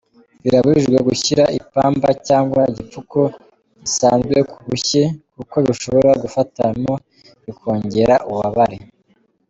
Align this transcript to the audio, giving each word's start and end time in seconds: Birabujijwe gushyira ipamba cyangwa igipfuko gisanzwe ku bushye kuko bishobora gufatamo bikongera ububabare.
Birabujijwe 0.43 0.97
gushyira 1.09 1.43
ipamba 1.59 2.09
cyangwa 2.27 2.61
igipfuko 2.71 3.19
gisanzwe 3.81 4.37
ku 4.51 4.57
bushye 4.67 5.03
kuko 5.35 5.55
bishobora 5.67 6.09
gufatamo 6.23 6.93
bikongera 7.45 8.15
ububabare. 8.29 8.77